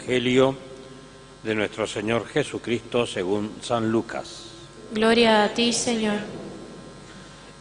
Evangelio 0.00 0.56
de 1.42 1.54
nuestro 1.54 1.86
Señor 1.86 2.26
Jesucristo 2.26 3.06
según 3.06 3.56
San 3.60 3.92
Lucas. 3.92 4.46
Gloria 4.94 5.44
a 5.44 5.52
ti, 5.52 5.74
Señor. 5.74 6.16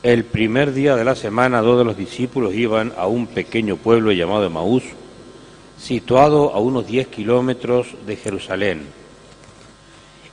El 0.01 0.23
primer 0.23 0.71
día 0.71 0.95
de 0.95 1.03
la 1.03 1.15
semana, 1.15 1.61
dos 1.61 1.77
de 1.77 1.83
los 1.83 1.97
discípulos 1.97 2.53
iban 2.53 2.93
a 2.97 3.07
un 3.07 3.27
pequeño 3.27 3.75
pueblo 3.75 4.13
llamado 4.13 4.45
Emaús, 4.45 4.83
situado 5.77 6.53
a 6.53 6.59
unos 6.59 6.87
10 6.87 7.09
kilómetros 7.09 7.87
de 8.05 8.15
Jerusalén. 8.15 8.87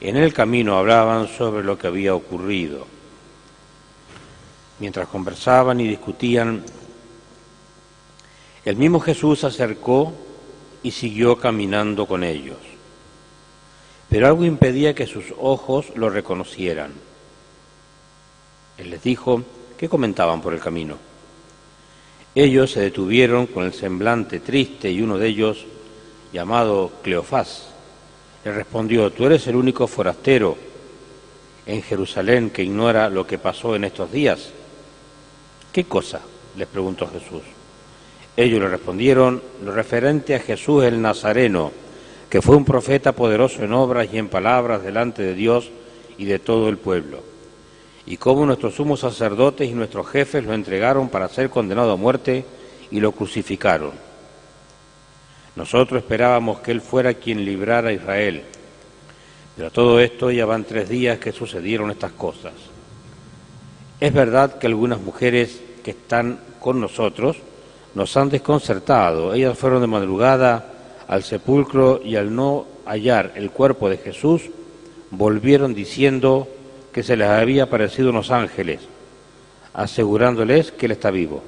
En 0.01 0.17
el 0.17 0.33
camino 0.33 0.79
hablaban 0.79 1.27
sobre 1.27 1.65
lo 1.65 1.77
que 1.77 1.89
había 1.89 2.15
ocurrido. 2.15 2.87
Mientras 4.79 5.09
conversaban 5.09 5.81
y 5.81 5.89
discutían, 5.89 6.63
el 8.65 8.77
mismo 8.77 9.01
Jesús 9.01 9.41
se 9.41 9.49
acercó 9.49 10.13
y 10.83 10.91
siguió 10.91 11.39
caminando 11.39 12.07
con 12.07 12.25
ellos. 12.25 12.59
Pero 14.09 14.27
algo 14.27 14.45
impedía 14.45 14.95
que 14.95 15.07
sus 15.07 15.35
ojos 15.39 15.87
lo 15.97 16.11
reconocieran. 16.11 16.93
Él 18.79 18.91
les 18.91 19.03
dijo, 19.03 19.43
¿qué 19.77 19.89
comentaban 19.89 20.41
por 20.41 20.55
el 20.55 20.61
camino? 20.61 20.99
Ellos 22.35 22.71
se 22.73 22.81
detuvieron 22.81 23.47
con 23.47 23.65
el 23.65 23.73
semblante 23.73 24.41
triste 24.41 24.91
y 24.91 25.01
uno 25.01 25.17
de 25.17 25.29
ellos, 25.29 25.65
llamado 26.33 26.93
Cleofás, 27.03 27.69
le 28.45 28.53
respondió, 28.53 29.11
tú 29.11 29.27
eres 29.27 29.47
el 29.47 29.57
único 29.57 29.87
forastero 29.87 30.57
en 31.67 31.83
Jerusalén 31.83 32.51
que 32.51 32.63
ignora 32.63 33.09
lo 33.09 33.27
que 33.27 33.39
pasó 33.39 33.75
en 33.75 33.85
estos 33.85 34.13
días. 34.13 34.51
¿Qué 35.73 35.85
cosa? 35.85 36.21
les 36.57 36.69
preguntó 36.69 37.09
Jesús. 37.09 37.43
Ellos 38.37 38.61
le 38.61 38.69
respondieron 38.69 39.43
lo 39.65 39.73
referente 39.73 40.35
a 40.35 40.41
Jesús 40.41 40.85
el 40.85 41.01
Nazareno, 41.01 41.73
que 42.29 42.43
fue 42.43 42.57
un 42.57 42.65
profeta 42.65 43.13
poderoso 43.13 43.63
en 43.63 43.73
obras 43.73 44.09
y 44.13 44.19
en 44.19 44.29
palabras 44.29 44.83
delante 44.83 45.23
de 45.23 45.35
Dios 45.35 45.71
y 46.19 46.27
de 46.27 46.39
todo 46.39 46.69
el 46.69 46.77
pueblo, 46.77 47.21
y 48.05 48.19
cómo 48.19 48.45
nuestros 48.45 48.75
sumos 48.75 49.01
sacerdotes 49.01 49.71
y 49.71 49.75
nuestros 49.75 50.07
jefes 50.09 50.45
lo 50.45 50.53
entregaron 50.53 51.09
para 51.09 51.29
ser 51.29 51.49
condenado 51.49 51.93
a 51.93 51.97
muerte 51.97 52.45
y 52.91 53.01
lo 53.01 53.13
crucificaron. 53.13 53.93
Nosotros 55.55 56.03
esperábamos 56.03 56.61
que 56.61 56.73
Él 56.73 56.83
fuera 56.83 57.15
quien 57.15 57.43
librara 57.43 57.89
a 57.89 57.93
Israel, 57.93 58.43
pero 59.57 59.69
a 59.69 59.71
todo 59.71 59.99
esto 60.01 60.31
ya 60.31 60.45
van 60.45 60.65
tres 60.65 60.91
días 60.91 61.19
que 61.19 61.33
sucedieron 61.33 61.91
estas 61.91 62.13
cosas. 62.13 62.53
Es 63.99 64.13
verdad 64.13 64.59
que 64.59 64.67
algunas 64.67 65.01
mujeres 65.01 65.63
que 65.83 65.93
están 65.93 66.39
con 66.61 66.79
nosotros, 66.79 67.39
nos 67.97 68.15
han 68.19 68.29
desconcertado. 68.29 69.33
Ellas 69.33 69.57
fueron 69.59 69.81
de 69.81 69.87
madrugada 69.87 70.67
al 71.09 71.23
sepulcro 71.23 71.99
y 72.05 72.17
al 72.17 72.33
no 72.35 72.67
hallar 72.85 73.33
el 73.37 73.51
cuerpo 73.51 73.89
de 73.89 73.97
Jesús, 73.97 74.43
volvieron 75.11 75.73
diciendo 75.73 76.47
que 76.93 77.03
se 77.03 77.17
les 77.17 77.27
había 77.27 77.65
aparecido 77.65 78.11
unos 78.11 78.31
ángeles, 78.31 78.81
asegurándoles 79.73 80.73
que 80.73 80.85
Él 80.85 80.93
está 80.93 81.11
vivo. 81.11 81.43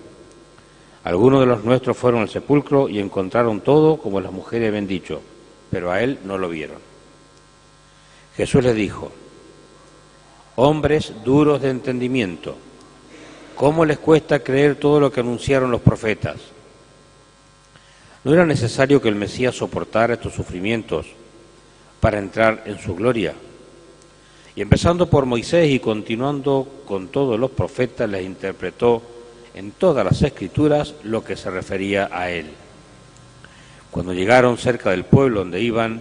Algunos 1.05 1.41
de 1.41 1.47
los 1.47 1.65
nuestros 1.65 1.99
fueron 1.99 2.23
al 2.23 2.31
sepulcro 2.31 2.89
y 2.89 2.99
encontraron 2.99 3.61
todo 3.61 3.99
como 3.99 4.19
las 4.19 4.33
mujeres 4.33 4.69
habían 4.69 4.87
dicho, 4.87 5.21
pero 5.71 5.91
a 5.93 6.03
Él 6.03 6.19
no 6.25 6.39
lo 6.39 6.49
vieron. 6.49 6.79
Jesús 8.39 8.65
les 8.65 8.75
dijo, 8.75 9.13
hombres 10.57 11.13
duros 11.23 11.61
de 11.61 11.69
entendimiento, 11.69 12.57
¿Cómo 13.59 13.85
les 13.85 13.99
cuesta 13.99 14.39
creer 14.39 14.77
todo 14.77 15.01
lo 15.01 15.11
que 15.11 15.19
anunciaron 15.19 15.73
los 15.73 15.81
profetas? 15.81 16.37
¿No 18.23 18.33
era 18.33 18.47
necesario 18.47 19.03
que 19.03 19.09
el 19.09 19.17
Mesías 19.17 19.57
soportara 19.57 20.15
estos 20.15 20.33
sufrimientos 20.33 21.07
para 21.99 22.21
entrar 22.21 22.63
en 22.67 22.79
su 22.79 22.95
gloria? 22.95 23.35
Y 24.55 24.63
empezando 24.63 25.11
por 25.11 25.27
Moisés 25.27 25.69
y 25.71 25.81
continuando 25.81 26.83
con 26.87 27.09
todos 27.09 27.37
los 27.37 27.51
profetas, 27.51 28.09
les 28.09 28.25
interpretó 28.25 29.03
en 29.55 29.73
todas 29.73 30.05
las 30.05 30.23
escrituras 30.23 30.95
lo 31.03 31.25
que 31.25 31.35
se 31.35 31.51
refería 31.51 32.11
a 32.13 32.31
él. 32.31 32.47
Cuando 33.91 34.13
llegaron 34.13 34.57
cerca 34.57 34.91
del 34.91 35.05
pueblo 35.05 35.41
donde 35.41 35.61
iban, 35.61 36.01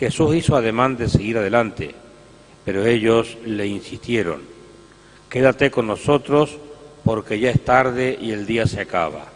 Jesús 0.00 0.34
hizo 0.34 0.56
ademán 0.56 0.96
de 0.96 1.08
seguir 1.08 1.38
adelante, 1.38 1.94
pero 2.64 2.84
ellos 2.84 3.38
le 3.44 3.68
insistieron 3.68 4.55
quédate 5.28 5.70
con 5.70 5.86
nosotros 5.86 6.56
porque 7.04 7.38
ya 7.38 7.50
es 7.50 7.64
tarde 7.64 8.18
y 8.20 8.32
el 8.32 8.46
día 8.46 8.66
se 8.66 8.80
acaba. 8.80 9.26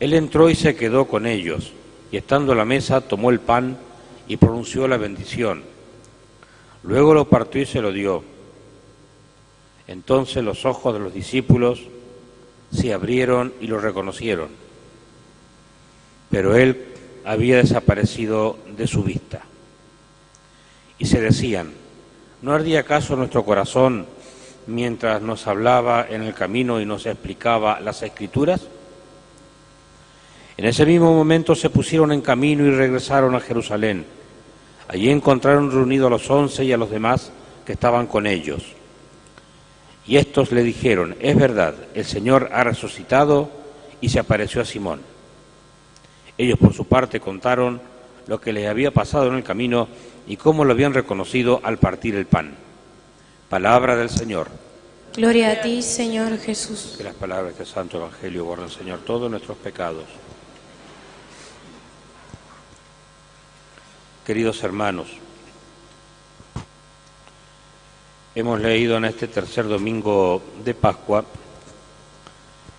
Él 0.00 0.14
entró 0.14 0.50
y 0.50 0.54
se 0.54 0.74
quedó 0.74 1.06
con 1.06 1.26
ellos, 1.26 1.72
y 2.10 2.16
estando 2.16 2.52
a 2.52 2.56
la 2.56 2.64
mesa 2.64 3.00
tomó 3.00 3.30
el 3.30 3.38
pan 3.38 3.76
y 4.26 4.36
pronunció 4.36 4.88
la 4.88 4.96
bendición. 4.96 5.62
Luego 6.82 7.14
lo 7.14 7.28
partió 7.28 7.62
y 7.62 7.66
se 7.66 7.82
lo 7.82 7.92
dio. 7.92 8.24
Entonces 9.86 10.42
los 10.42 10.64
ojos 10.64 10.94
de 10.94 11.00
los 11.00 11.12
discípulos 11.12 11.82
se 12.72 12.92
abrieron 12.92 13.52
y 13.60 13.66
lo 13.66 13.78
reconocieron, 13.78 14.48
pero 16.30 16.56
él 16.56 16.86
había 17.24 17.56
desaparecido 17.56 18.58
de 18.76 18.86
su 18.86 19.02
vista. 19.02 19.42
Y 20.98 21.06
se 21.06 21.20
decían, 21.20 21.72
¿no 22.42 22.52
ardía 22.52 22.80
acaso 22.80 23.16
nuestro 23.16 23.44
corazón 23.44 24.06
mientras 24.70 25.20
nos 25.20 25.46
hablaba 25.46 26.06
en 26.08 26.22
el 26.22 26.32
camino 26.32 26.80
y 26.80 26.86
nos 26.86 27.06
explicaba 27.06 27.80
las 27.80 28.02
escrituras? 28.02 28.66
En 30.56 30.66
ese 30.66 30.86
mismo 30.86 31.12
momento 31.14 31.54
se 31.54 31.70
pusieron 31.70 32.12
en 32.12 32.20
camino 32.20 32.64
y 32.64 32.70
regresaron 32.70 33.34
a 33.34 33.40
Jerusalén. 33.40 34.04
Allí 34.88 35.10
encontraron 35.10 35.70
reunidos 35.70 36.06
a 36.06 36.10
los 36.10 36.30
once 36.30 36.64
y 36.64 36.72
a 36.72 36.76
los 36.76 36.90
demás 36.90 37.32
que 37.64 37.72
estaban 37.72 38.06
con 38.06 38.26
ellos. 38.26 38.62
Y 40.06 40.16
estos 40.16 40.52
le 40.52 40.62
dijeron, 40.62 41.16
es 41.20 41.36
verdad, 41.36 41.74
el 41.94 42.04
Señor 42.04 42.50
ha 42.52 42.64
resucitado 42.64 43.50
y 44.00 44.08
se 44.08 44.18
apareció 44.18 44.60
a 44.60 44.64
Simón. 44.64 45.00
Ellos 46.36 46.58
por 46.58 46.72
su 46.72 46.86
parte 46.86 47.20
contaron 47.20 47.80
lo 48.26 48.40
que 48.40 48.52
les 48.52 48.68
había 48.68 48.90
pasado 48.90 49.28
en 49.28 49.34
el 49.34 49.42
camino 49.42 49.88
y 50.26 50.36
cómo 50.36 50.64
lo 50.64 50.72
habían 50.72 50.94
reconocido 50.94 51.60
al 51.62 51.78
partir 51.78 52.14
el 52.14 52.26
pan. 52.26 52.69
Palabra 53.50 53.96
del 53.96 54.08
Señor. 54.08 54.48
Gloria 55.16 55.50
a 55.50 55.60
ti, 55.60 55.82
Señor 55.82 56.38
Jesús. 56.38 56.94
Que 56.96 57.02
las 57.02 57.16
palabras 57.16 57.58
del 57.58 57.66
Santo 57.66 57.96
Evangelio 57.96 58.44
guarden, 58.44 58.70
Señor, 58.70 59.00
todos 59.00 59.28
nuestros 59.28 59.58
pecados. 59.58 60.04
Queridos 64.24 64.62
hermanos, 64.62 65.08
hemos 68.36 68.60
leído 68.60 68.98
en 68.98 69.06
este 69.06 69.26
tercer 69.26 69.66
domingo 69.66 70.40
de 70.64 70.72
Pascua 70.72 71.24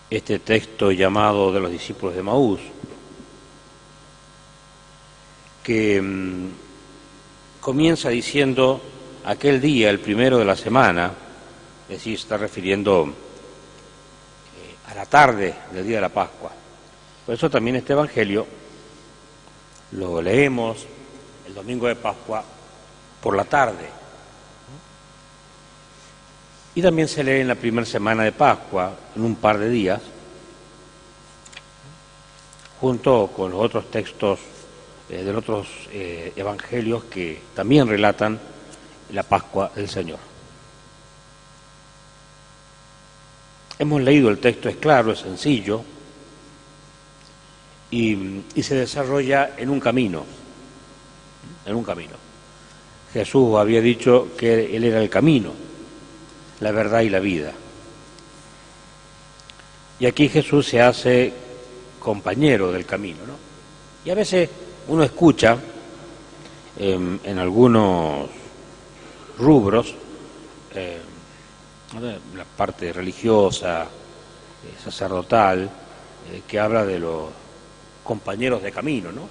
este 0.10 0.40
texto 0.40 0.94
llamado 0.94 1.52
de 1.52 1.60
los 1.60 1.70
discípulos 1.70 2.16
de 2.16 2.24
Maús, 2.24 2.62
que 5.64 6.02
mm, 6.02 6.48
comienza 7.60 8.08
diciendo 8.08 8.82
aquel 9.26 9.62
día, 9.62 9.90
el 9.90 10.00
primero 10.00 10.38
de 10.38 10.46
la 10.46 10.56
semana, 10.56 11.12
es 11.90 11.98
decir, 11.98 12.16
está 12.16 12.38
refiriendo 12.38 13.06
eh, 13.06 14.92
a 14.92 14.96
la 14.96 15.06
tarde 15.06 15.54
del 15.72 15.86
día 15.86 15.98
de 15.98 16.02
la 16.02 16.10
Pascua. 16.10 16.52
Por 17.26 17.36
eso 17.36 17.50
también 17.50 17.76
este 17.76 17.94
Evangelio 17.94 18.48
lo 19.92 20.22
leemos 20.22 20.86
el 21.46 21.54
domingo 21.54 21.88
de 21.88 21.96
Pascua 21.96 22.44
por 23.22 23.36
la 23.36 23.46
tarde. 23.46 23.90
Y 26.74 26.82
también 26.82 27.08
se 27.08 27.24
lee 27.24 27.42
en 27.42 27.50
la 27.50 27.56
primera 27.56 27.86
semana 27.86 28.24
de 28.24 28.32
Pascua, 28.32 28.94
en 29.16 29.24
un 29.24 29.36
par 29.36 29.58
de 29.58 29.70
días, 29.70 30.02
junto 32.80 33.28
con 33.36 33.52
los 33.52 33.62
otros 33.62 33.92
textos 33.92 34.40
eh, 35.10 35.24
de 35.24 35.34
los 35.34 35.44
otros 35.44 35.68
eh, 35.92 36.32
evangelios 36.36 37.04
que 37.04 37.42
también 37.54 37.88
relatan 37.88 38.40
la 39.12 39.24
Pascua 39.24 39.72
del 39.76 39.90
Señor. 39.90 40.20
Hemos 43.78 44.02
leído 44.02 44.30
el 44.30 44.40
texto, 44.40 44.70
es 44.70 44.78
claro, 44.78 45.12
es 45.12 45.20
sencillo, 45.20 45.84
y, 47.90 48.44
se 48.62 48.76
desarrolla 48.76 49.56
en 49.58 49.70
un 49.70 49.80
camino, 49.80 50.24
en 51.66 51.76
un 51.76 51.84
camino. 51.84 52.14
Jesús 53.12 53.58
había 53.58 53.82
dicho 53.82 54.30
que 54.38 54.76
Él 54.76 54.84
era 54.86 55.02
el 55.02 55.10
camino, 55.10 55.52
la 56.62 56.72
verdad 56.72 57.02
y 57.02 57.10
la 57.10 57.20
vida. 57.20 57.52
Y 60.00 60.06
aquí 60.06 60.30
Jesús 60.30 60.68
se 60.68 60.82
hace 60.82 61.34
compañero 62.00 62.72
del 62.72 62.86
camino, 62.86 63.20
¿no? 63.28 63.36
Y 64.06 64.10
a 64.10 64.16
veces 64.16 64.50
uno 64.88 65.04
escucha 65.04 65.58
en 66.78 67.38
algunos 67.38 68.30
rubros, 69.42 69.94
eh, 70.74 71.02
la 72.36 72.46
parte 72.46 72.94
religiosa, 72.94 73.84
eh, 73.84 73.88
sacerdotal, 74.82 75.64
eh, 76.32 76.44
que 76.48 76.60
habla 76.60 76.86
de 76.86 77.00
los 77.00 77.30
compañeros 78.04 78.62
de 78.62 78.72
camino, 78.72 79.12
¿no? 79.12 79.28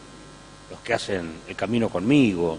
Los 0.70 0.80
que 0.80 0.94
hacen 0.94 1.40
el 1.48 1.56
camino 1.56 1.88
conmigo. 1.88 2.58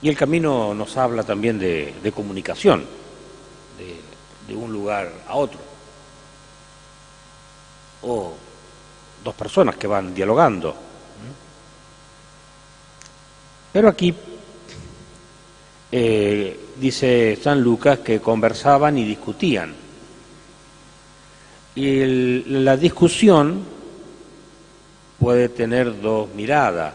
Y 0.00 0.08
el 0.08 0.16
camino 0.16 0.72
nos 0.72 0.96
habla 0.96 1.22
también 1.22 1.58
de, 1.58 2.12
comunicación, 2.14 2.86
de, 4.46 4.54
un 4.54 4.72
lugar 4.72 5.12
a 5.28 5.34
otro. 5.34 5.58
O 8.02 8.32
dos 9.22 9.34
personas 9.34 9.76
que 9.76 9.86
van 9.86 10.14
dialogando. 10.14 10.85
Pero 13.76 13.90
aquí 13.90 14.14
eh, 15.92 16.60
dice 16.80 17.36
San 17.36 17.60
Lucas 17.60 17.98
que 17.98 18.20
conversaban 18.20 18.96
y 18.96 19.04
discutían. 19.04 19.74
Y 21.74 22.42
la 22.62 22.74
discusión 22.78 23.62
puede 25.18 25.50
tener 25.50 26.00
dos 26.00 26.30
miradas. 26.34 26.94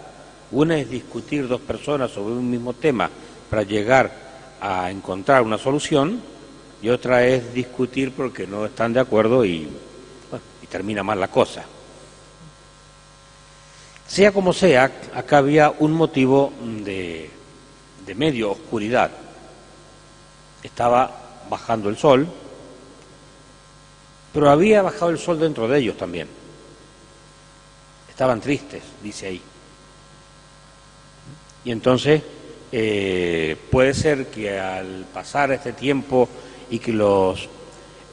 Una 0.50 0.80
es 0.80 0.89
discutir 0.89 1.48
dos 1.48 1.62
personas 1.62 2.10
sobre 2.10 2.33
un 2.33 2.50
mismo 2.50 2.74
tema 2.74 3.12
para 3.48 3.62
llegar 3.62 4.12
a 4.60 4.89
encontrar 4.89 5.44
una 5.44 5.60
solución 5.60 6.19
y 6.81 6.89
otra 6.89 7.27
es 7.27 7.54
discutir 7.54 8.12
porque 8.12 8.48
no 8.48 8.66
están 8.66 8.92
de 8.92 9.01
acuerdo 9.01 9.45
y, 9.45 9.68
y 10.63 10.66
termina 10.66 11.04
mal 11.04 11.19
la 11.19 11.27
cosa. 11.27 11.63
Sea 14.12 14.34
como 14.34 14.52
sea, 14.52 14.92
acá 15.16 15.38
había 15.38 15.69
un 15.80 15.94
motivo 15.94 16.52
de, 16.84 17.30
de 18.06 18.16
medio 18.16 18.52
oscuridad. 18.52 19.10
Estaba 20.62 21.46
bajando 21.50 21.88
el 21.88 21.96
sol, 21.96 22.28
pero 24.34 24.50
había 24.50 24.81
bajado 24.81 25.12
el 25.12 25.18
sol 25.18 25.40
dentro 25.40 25.66
de 25.66 25.80
ellos 25.80 25.96
también. 25.96 26.28
Estaban 28.10 28.42
tristes, 28.42 28.84
dice 29.02 29.28
ahí. 29.28 29.42
Y 31.63 31.72
entonces 31.72 32.22
eh, 32.69 33.56
puede 33.72 33.94
ser 33.94 34.28
que 34.28 34.60
al 34.60 35.06
pasar 35.13 35.54
este 35.54 35.72
tiempo 35.72 36.28
y 36.69 36.80
que 36.80 36.92
los, 36.92 37.46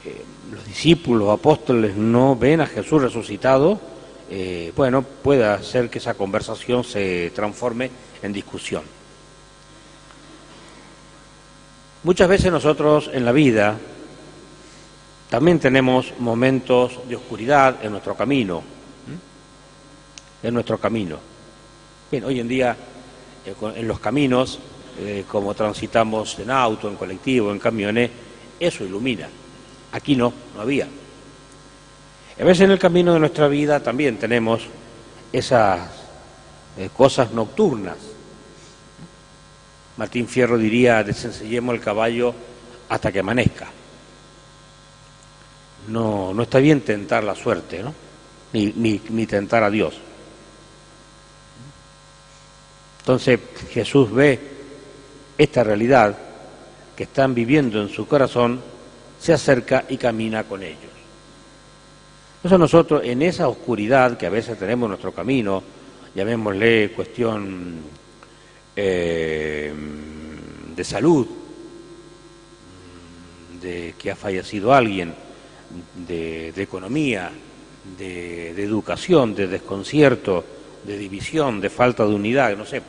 eh, 0.04 0.22
los 0.52 0.64
discípulos, 0.64 1.26
los 1.26 1.36
apóstoles 1.36 1.96
no 1.96 2.36
ven 2.36 2.60
a 2.60 2.66
Jesús 2.66 3.02
resucitado, 3.02 3.97
eh, 4.30 4.72
bueno, 4.76 5.02
pueda 5.02 5.62
ser 5.62 5.88
que 5.88 5.98
esa 5.98 6.14
conversación 6.14 6.84
se 6.84 7.30
transforme 7.34 7.90
en 8.22 8.32
discusión. 8.32 8.82
Muchas 12.04 12.28
veces 12.28 12.52
nosotros 12.52 13.10
en 13.12 13.24
la 13.24 13.32
vida 13.32 13.76
también 15.30 15.58
tenemos 15.58 16.12
momentos 16.18 17.00
de 17.08 17.16
oscuridad 17.16 17.84
en 17.84 17.92
nuestro 17.92 18.14
camino, 18.14 18.62
en 20.42 20.54
nuestro 20.54 20.78
camino. 20.78 21.18
Bien, 22.10 22.24
hoy 22.24 22.40
en 22.40 22.48
día 22.48 22.76
eh, 23.44 23.54
en 23.76 23.88
los 23.88 24.00
caminos, 24.00 24.58
eh, 24.98 25.24
como 25.30 25.54
transitamos 25.54 26.38
en 26.38 26.50
auto, 26.50 26.88
en 26.88 26.96
colectivo, 26.96 27.52
en 27.52 27.58
camiones, 27.58 28.10
eso 28.60 28.84
ilumina. 28.84 29.28
Aquí 29.92 30.16
no, 30.16 30.32
no 30.54 30.60
había. 30.60 30.86
A 32.40 32.44
veces 32.44 32.64
en 32.64 32.70
el 32.70 32.78
camino 32.78 33.14
de 33.14 33.20
nuestra 33.20 33.48
vida 33.48 33.80
también 33.80 34.16
tenemos 34.16 34.62
esas 35.32 35.80
eh, 36.76 36.88
cosas 36.96 37.32
nocturnas. 37.32 37.96
Martín 39.96 40.28
Fierro 40.28 40.56
diría, 40.56 41.02
desencillemos 41.02 41.74
el 41.74 41.80
caballo 41.80 42.32
hasta 42.88 43.10
que 43.10 43.18
amanezca. 43.18 43.68
No, 45.88 46.32
no 46.32 46.42
está 46.44 46.60
bien 46.60 46.82
tentar 46.82 47.24
la 47.24 47.34
suerte, 47.34 47.82
¿no? 47.82 47.92
Ni, 48.52 48.66
ni, 48.76 49.00
ni 49.10 49.26
tentar 49.26 49.64
a 49.64 49.70
Dios. 49.70 49.98
Entonces 53.00 53.40
Jesús 53.70 54.12
ve 54.12 54.38
esta 55.36 55.64
realidad 55.64 56.16
que 56.94 57.04
están 57.04 57.34
viviendo 57.34 57.82
en 57.82 57.88
su 57.88 58.06
corazón, 58.06 58.60
se 59.18 59.32
acerca 59.32 59.84
y 59.88 59.96
camina 59.96 60.44
con 60.44 60.62
ellos. 60.62 60.87
Entonces 62.38 62.58
nosotros 62.58 63.02
en 63.04 63.22
esa 63.22 63.48
oscuridad 63.48 64.16
que 64.16 64.26
a 64.26 64.30
veces 64.30 64.56
tenemos 64.58 64.86
en 64.86 64.90
nuestro 64.90 65.12
camino, 65.12 65.60
llamémosle 66.14 66.92
cuestión 66.92 67.80
eh, 68.76 69.72
de 70.76 70.84
salud, 70.84 71.26
de 73.60 73.94
que 73.98 74.12
ha 74.12 74.16
fallecido 74.16 74.72
alguien, 74.72 75.12
de, 76.06 76.52
economía, 76.56 77.30
de 77.98 78.50
educación, 78.62 79.34
de 79.34 79.48
desconcierto, 79.48 80.44
de 80.84 80.96
división, 80.96 81.60
de 81.60 81.70
falta 81.70 82.06
de 82.06 82.14
unidad, 82.14 82.56
no 82.56 82.64
sé, 82.64 82.82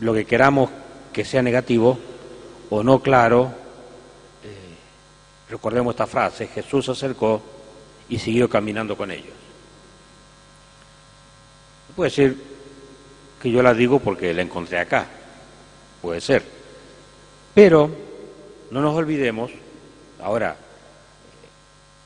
lo 0.00 0.14
que 0.14 0.24
queramos 0.24 0.70
que 1.12 1.24
sea 1.24 1.42
negativo 1.42 1.98
o 2.70 2.82
no 2.82 3.00
claro, 3.00 3.52
eh, 4.42 5.50
recordemos 5.50 5.92
esta 5.92 6.06
frase, 6.06 6.46
Jesús 6.48 6.86
se 6.86 6.92
acercó 6.92 7.42
y 8.08 8.18
siguió 8.18 8.48
caminando 8.48 8.96
con 8.96 9.10
ellos. 9.10 9.34
Puede 11.94 12.10
ser 12.10 12.34
que 13.40 13.50
yo 13.50 13.62
la 13.62 13.74
digo 13.74 13.98
porque 14.00 14.34
la 14.34 14.42
encontré 14.42 14.78
acá, 14.78 15.06
puede 16.02 16.20
ser, 16.20 16.42
pero 17.54 17.90
no 18.70 18.80
nos 18.80 18.94
olvidemos, 18.94 19.50
ahora, 20.20 20.56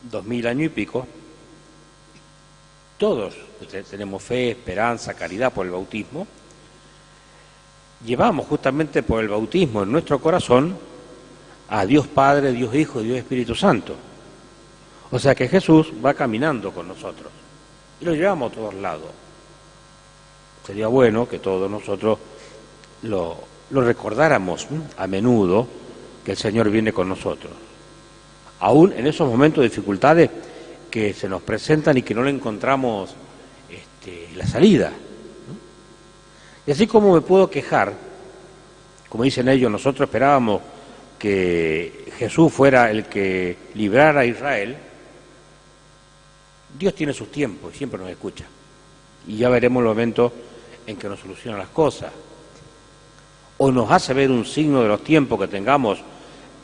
dos 0.03 0.25
mil 0.25 0.47
años 0.47 0.67
y 0.67 0.69
pico, 0.69 1.07
todos 2.99 3.35
tenemos 3.91 4.23
fe, 4.23 4.51
esperanza, 4.51 5.15
caridad 5.15 5.53
por 5.53 5.67
el 5.67 5.73
bautismo, 5.73 6.27
llevamos 8.05 8.47
justamente 8.47 9.03
por 9.03 9.21
el 9.23 9.29
bautismo 9.29 9.83
en 9.83 9.93
nuestro 9.93 10.21
corazón 10.21 10.77
a 11.69 11.85
Dios 11.87 12.07
Padre, 12.07 12.53
Dios 12.53 12.75
Hijo, 12.75 13.01
Dios 13.01 13.19
Espíritu 13.19 13.55
Santo. 13.55 13.95
O 15.11 15.19
sea 15.19 15.35
que 15.35 15.49
Jesús 15.49 15.93
va 16.05 16.15
caminando 16.15 16.73
con 16.73 16.87
nosotros 16.87 17.31
y 18.01 18.05
lo 18.05 18.15
llevamos 18.15 18.53
a 18.53 18.55
todos 18.55 18.75
lados. 18.75 19.11
Sería 20.65 20.87
bueno 20.87 21.29
que 21.29 21.39
todos 21.39 21.71
nosotros 21.71 22.19
lo, 23.03 23.37
recordáramos 23.71 24.69
a 24.97 25.07
menudo 25.07 25.67
que 26.25 26.33
el 26.33 26.37
Señor 26.37 26.71
viene 26.71 26.93
con 26.93 27.09
nosotros. 27.09 27.53
Aún 28.61 28.93
en 28.93 29.07
esos 29.07 29.29
momentos 29.29 29.63
de 29.63 29.69
dificultades 29.69 30.31
que 30.91 31.13
se 31.13 31.29
nos 31.29 31.43
presentan 31.43 31.97
y 31.97 32.03
que 32.03 32.15
no 32.15 32.23
le 32.23 32.31
encontramos 32.31 33.15
este, 33.69 34.29
la 34.37 34.47
salida. 34.47 34.93
Y 36.67 36.71
así 36.71 36.87
como 36.87 37.15
me 37.15 37.21
puedo 37.21 37.49
quejar, 37.51 37.95
como 39.09 39.25
dicen 39.25 39.49
ellos, 39.49 39.71
nosotros 39.71 40.07
esperábamos 40.07 40.61
que 41.19 42.13
Jesús 42.19 42.53
fuera 42.53 42.91
el 42.91 43.07
que 43.07 43.57
librara 43.75 44.21
a 44.21 44.27
Israel, 44.27 44.77
Dios 46.79 46.95
tiene 46.95 47.13
sus 47.13 47.31
tiempos 47.31 47.75
y 47.75 47.79
siempre 47.79 47.99
nos 48.01 48.11
escucha. 48.11 48.45
Y 49.27 49.37
ya 49.37 49.49
veremos 49.49 49.83
el 49.83 49.89
momento 49.89 50.33
en 50.87 50.97
que 50.97 51.09
nos 51.09 51.21
solucionan 51.21 51.61
las 51.61 51.69
cosas. 51.69 52.11
O 53.59 53.71
nos 53.71 53.91
hace 53.91 54.15
ver 54.15 54.31
un 54.31 54.45
signo 54.45 54.83
de 54.83 54.89
los 54.89 55.05
tiempos 55.05 55.39
que 55.39 55.49
tengamos 55.49 55.99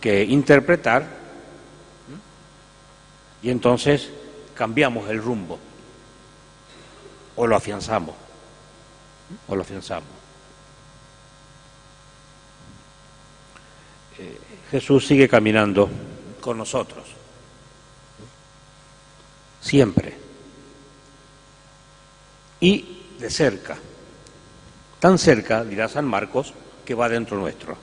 que 0.01 0.25
interpretar, 0.25 1.27
y 3.43 3.51
entonces 3.51 4.11
cambiamos 4.55 5.09
el 5.09 5.23
rumbo 5.23 5.59
o 7.37 7.47
lo 7.47 7.55
afianzamos 7.55 8.15
o 9.47 9.55
lo 9.55 9.63
afianzamos. 9.63 10.09
Eh, 14.19 14.39
Jesús 14.71 15.07
sigue 15.07 15.29
caminando 15.29 15.89
con 16.41 16.59
nosotros, 16.59 17.05
siempre, 19.67 20.15
y 22.61 23.03
de 23.19 23.31
cerca, 23.31 23.77
tan 25.01 25.19
cerca, 25.19 25.65
dirá 25.65 25.89
San 25.89 26.05
Marcos, 26.05 26.55
que 26.85 26.95
va 26.95 27.09
dentro 27.09 27.37
nuestro. 27.37 27.77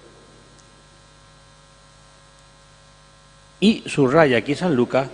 Y 3.60 3.84
subraya 3.86 4.38
aquí 4.38 4.56
San 4.56 4.76
Lucas 4.76 5.10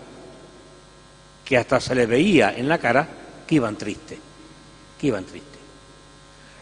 que 1.44 1.58
hasta 1.58 1.80
se 1.80 1.96
le 1.96 2.06
veía 2.06 2.54
en 2.56 2.70
la 2.70 2.78
cara 2.78 3.08
que 3.48 3.56
iban 3.56 3.76
tristes, 3.76 4.20
que 5.00 5.08
iban 5.08 5.26
tristes. 5.26 5.60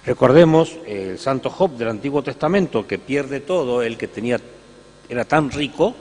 Recordemos 0.05 0.73
el 0.85 1.19
santo 1.19 1.49
Job 1.49 1.71
del 1.71 1.89
Antiguo 1.89 2.23
Testamento 2.23 2.87
que 2.87 2.97
pierde 2.97 3.41
todo, 3.41 3.81
el 3.81 3.97
que 3.97 4.07
tenía 4.07 4.39
era 5.09 5.25
tan 5.25 5.51
rico 5.51 5.93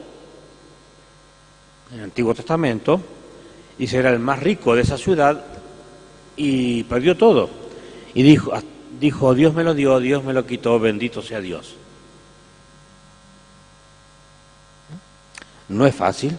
en 1.91 1.99
el 1.99 2.05
Antiguo 2.05 2.35
Testamento 2.35 3.16
y 3.79 3.95
era 3.95 4.11
el 4.11 4.19
más 4.19 4.41
rico 4.41 4.75
de 4.75 4.83
esa 4.83 4.99
ciudad 4.99 5.45
y 6.37 6.85
perdió 6.85 7.17
todo. 7.17 7.51
Y 8.15 8.23
dijo, 8.23 8.53
dijo, 8.99 9.35
Dios 9.35 9.55
me 9.55 9.65
lo 9.65 9.75
dio, 9.75 9.99
Dios 10.01 10.25
me 10.25 10.33
lo 10.33 10.47
quitó, 10.47 10.79
bendito 10.79 11.23
sea 11.23 11.41
Dios. 11.41 11.77
No 15.69 15.87
es 15.87 15.95
fácil. 15.95 16.37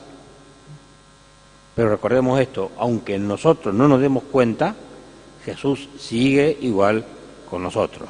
Pero 1.75 1.89
recordemos 1.89 2.39
esto, 2.39 2.71
aunque 2.79 3.19
nosotros 3.19 3.73
no 3.73 3.87
nos 3.87 4.01
demos 4.01 4.23
cuenta, 4.23 4.75
Jesús 5.45 5.89
sigue 5.99 6.57
igual 6.61 7.05
con 7.47 7.61
nosotros. 7.61 8.09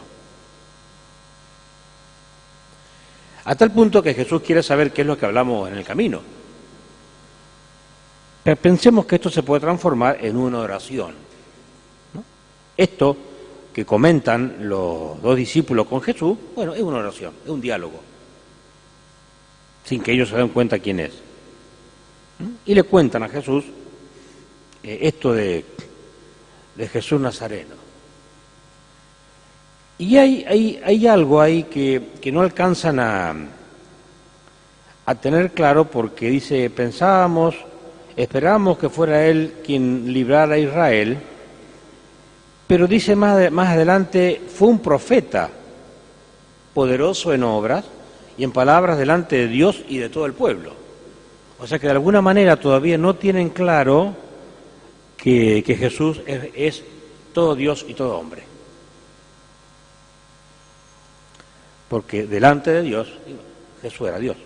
A 3.44 3.56
tal 3.56 3.72
punto 3.72 4.02
que 4.02 4.14
Jesús 4.14 4.42
quiere 4.42 4.64
saber 4.64 4.92
qué 4.92 5.02
es 5.02 5.08
lo 5.08 5.18
que 5.18 5.26
hablamos 5.26 5.70
en 5.70 5.78
el 5.78 5.84
camino. 5.84 6.22
Pero 8.48 8.62
pensemos 8.62 9.06
que 9.06 9.16
esto 9.16 9.30
se 9.30 9.44
puede 9.44 9.60
transformar 9.60 10.20
en 10.24 10.38
una 10.38 10.60
oración. 10.60 11.14
Esto 12.78 13.18
que 13.74 13.86
comentan 13.86 14.70
los 14.70 15.22
dos 15.22 15.36
discípulos 15.36 15.86
con 15.86 16.02
Jesús, 16.02 16.38
bueno, 16.56 16.74
es 16.74 16.82
una 16.82 17.00
oración, 17.00 17.34
es 17.44 17.50
un 17.50 17.60
diálogo, 17.60 18.00
sin 19.84 20.02
que 20.02 20.14
ellos 20.14 20.30
se 20.30 20.38
den 20.38 20.48
cuenta 20.48 20.80
quién 20.80 21.02
es. 21.02 21.12
Y 22.66 22.74
le 22.74 22.84
cuentan 22.84 23.24
a 23.24 23.28
Jesús 23.28 23.66
eh, 24.82 25.00
esto 25.02 25.34
de, 25.34 25.66
Jesús 26.90 27.20
Nazareno. 27.20 27.76
Y 29.98 30.16
hay, 30.16 31.06
algo 31.06 31.42
ahí 31.42 31.64
que, 31.64 32.12
que, 32.22 32.32
no 32.32 32.40
alcanzan 32.40 33.02
a, 33.02 33.36
a 35.06 35.16
tener 35.16 35.52
claro 35.52 35.92
porque 35.92 36.30
dice, 36.30 36.70
pensábamos, 36.70 37.67
esperábamos 38.18 38.78
que 38.78 38.90
fuera 38.90 39.26
Él 39.26 39.54
quien 39.64 40.12
librara 40.12 40.56
a 40.56 40.60
Israel, 40.60 41.18
pero 42.68 42.88
dice 42.88 43.16
más, 43.16 43.50
más 43.52 43.70
adelante, 43.70 44.42
fue 44.54 44.68
un 44.68 44.80
profeta 44.80 45.50
poderoso 46.74 47.34
en 47.34 47.44
obras 47.44 47.86
y 48.38 48.44
en 48.44 48.52
palabras 48.52 48.98
delante 48.98 49.38
de 49.38 49.48
Dios 49.48 49.84
y 49.88 50.00
de 50.00 50.10
todo 50.10 50.26
el 50.26 50.34
pueblo. 50.34 50.74
O 51.60 51.66
sea 51.66 51.80
que 51.80 51.88
de 51.88 51.94
alguna 51.94 52.22
manera 52.22 52.58
todavía 52.58 52.98
no 52.98 53.16
tienen 53.16 53.50
claro 53.50 54.16
que, 55.18 55.64
Jesús 55.66 56.22
es, 56.26 56.84
todo 57.34 57.56
Dios 57.56 57.86
y 57.88 57.94
todo 57.94 58.18
hombre. 58.18 58.44
Porque 61.90 62.26
delante 62.26 62.72
de 62.72 62.82
Dios 62.82 63.08
Jesús 63.82 64.08
era 64.08 64.20
Dios. 64.20 64.38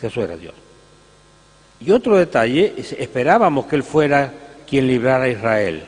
Jesús 0.00 0.24
era 0.24 0.36
Dios. 0.36 0.54
Y 1.84 1.90
otro 1.90 2.16
detalle, 2.16 2.74
esperábamos 2.98 3.66
que 3.66 3.76
Él 3.76 3.82
fuera 3.82 4.32
quien 4.66 4.86
librara 4.86 5.24
a 5.24 5.28
Israel. 5.28 5.84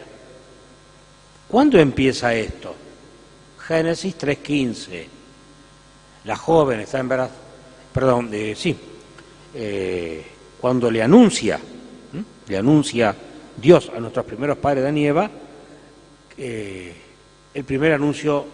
¿Cuándo 1.48 1.78
empieza 1.78 2.34
esto? 2.34 2.74
Génesis 3.58 4.18
3.15. 4.18 5.06
La 6.24 6.36
joven 6.36 6.80
está 6.80 6.98
embarazada, 6.98 7.38
perdón, 7.92 8.28
eh, 8.32 8.54
sí, 8.56 8.76
cuando 10.60 10.90
le 10.90 11.02
anuncia, 11.02 11.58
le 12.48 12.56
anuncia 12.58 13.14
Dios 13.56 13.90
a 13.96 14.00
nuestros 14.00 14.26
primeros 14.26 14.58
padres 14.58 14.84
de 14.84 14.92
Nieva, 14.92 15.30
eh, 16.36 16.94
el 17.54 17.64
primer 17.64 17.92
anuncio 17.92 18.44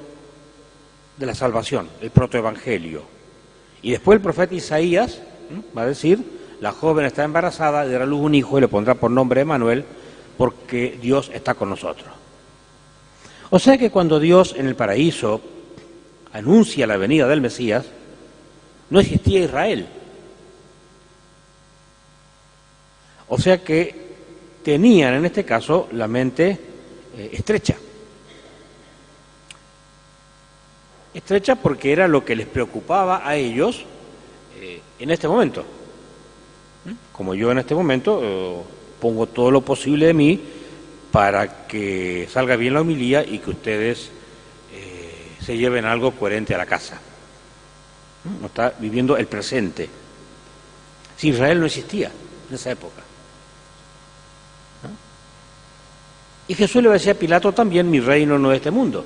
de 1.16 1.26
la 1.26 1.34
salvación, 1.34 1.88
el 2.00 2.10
protoevangelio. 2.10 3.02
Y 3.82 3.90
después 3.90 4.16
el 4.16 4.22
profeta 4.22 4.54
Isaías 4.54 5.20
va 5.76 5.82
a 5.82 5.86
decir, 5.86 6.41
la 6.62 6.70
joven 6.70 7.06
está 7.06 7.24
embarazada, 7.24 7.84
dará 7.84 8.06
luz 8.06 8.20
un 8.20 8.36
hijo 8.36 8.56
y 8.56 8.60
le 8.60 8.68
pondrá 8.68 8.94
por 8.94 9.10
nombre 9.10 9.40
Emanuel, 9.40 9.84
porque 10.38 10.96
Dios 11.02 11.28
está 11.34 11.54
con 11.54 11.68
nosotros. 11.68 12.06
O 13.50 13.58
sea 13.58 13.76
que 13.76 13.90
cuando 13.90 14.20
Dios 14.20 14.54
en 14.56 14.68
el 14.68 14.76
paraíso 14.76 15.40
anuncia 16.32 16.86
la 16.86 16.96
venida 16.96 17.26
del 17.26 17.40
Mesías, 17.40 17.86
no 18.90 19.00
existía 19.00 19.40
Israel, 19.40 19.88
O 23.34 23.38
sea 23.38 23.64
que 23.64 23.94
tenían 24.62 25.14
en 25.14 25.24
este 25.24 25.42
caso 25.42 25.88
la 25.92 26.06
mente 26.06 26.50
eh, 27.16 27.30
estrecha. 27.32 27.74
Estrecha 31.14 31.56
porque 31.56 31.92
era 31.92 32.06
lo 32.06 32.26
que 32.26 32.36
les 32.36 32.46
preocupaba 32.46 33.26
a 33.26 33.34
ellos 33.36 33.86
eh, 34.60 34.82
en 34.98 35.10
este 35.10 35.28
momento. 35.28 35.64
Como 37.12 37.34
yo 37.34 37.52
en 37.52 37.58
este 37.58 37.74
momento 37.74 38.20
eh, 38.22 38.56
pongo 39.00 39.26
todo 39.26 39.50
lo 39.50 39.60
posible 39.60 40.06
de 40.06 40.14
mí 40.14 40.40
para 41.10 41.66
que 41.66 42.28
salga 42.30 42.56
bien 42.56 42.74
la 42.74 42.80
homilía 42.80 43.24
y 43.24 43.38
que 43.38 43.50
ustedes 43.50 44.10
se 45.44 45.56
lleven 45.56 45.84
algo 45.84 46.12
coherente 46.12 46.54
a 46.54 46.58
la 46.58 46.66
casa. 46.66 47.00
No 48.40 48.46
está 48.46 48.72
viviendo 48.78 49.16
el 49.16 49.26
presente. 49.26 49.88
Si 51.16 51.28
Israel 51.28 51.60
no 51.60 51.66
existía 51.66 52.10
en 52.48 52.54
esa 52.54 52.70
época. 52.70 53.02
Y 56.48 56.54
Jesús 56.54 56.82
le 56.82 56.90
decía 56.90 57.12
a 57.12 57.16
Pilato 57.16 57.52
también, 57.52 57.90
mi 57.90 58.00
reino 58.00 58.38
no 58.38 58.52
es 58.52 58.56
este 58.56 58.70
mundo. 58.70 59.04